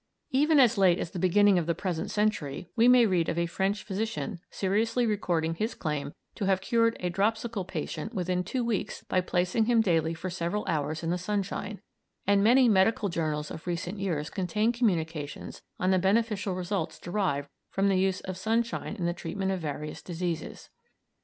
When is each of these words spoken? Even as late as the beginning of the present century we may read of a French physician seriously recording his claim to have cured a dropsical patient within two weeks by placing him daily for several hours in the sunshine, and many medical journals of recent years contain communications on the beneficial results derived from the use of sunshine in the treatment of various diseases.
Even 0.31 0.59
as 0.59 0.79
late 0.79 0.97
as 0.97 1.11
the 1.11 1.19
beginning 1.19 1.59
of 1.59 1.67
the 1.67 1.75
present 1.75 2.09
century 2.09 2.71
we 2.75 2.87
may 2.87 3.05
read 3.05 3.29
of 3.29 3.37
a 3.37 3.45
French 3.45 3.83
physician 3.83 4.39
seriously 4.49 5.05
recording 5.05 5.53
his 5.53 5.75
claim 5.75 6.11
to 6.33 6.45
have 6.45 6.59
cured 6.59 6.97
a 6.99 7.11
dropsical 7.11 7.63
patient 7.63 8.11
within 8.11 8.43
two 8.43 8.63
weeks 8.63 9.03
by 9.03 9.21
placing 9.21 9.65
him 9.65 9.79
daily 9.79 10.15
for 10.15 10.27
several 10.31 10.65
hours 10.67 11.03
in 11.03 11.11
the 11.11 11.19
sunshine, 11.19 11.81
and 12.25 12.43
many 12.43 12.67
medical 12.67 13.09
journals 13.09 13.51
of 13.51 13.67
recent 13.67 13.99
years 13.99 14.31
contain 14.31 14.71
communications 14.71 15.61
on 15.79 15.91
the 15.91 15.99
beneficial 15.99 16.55
results 16.55 16.97
derived 16.97 17.47
from 17.69 17.87
the 17.87 17.99
use 17.99 18.21
of 18.21 18.37
sunshine 18.37 18.95
in 18.95 19.05
the 19.05 19.13
treatment 19.13 19.51
of 19.51 19.59
various 19.59 20.01
diseases. 20.01 20.71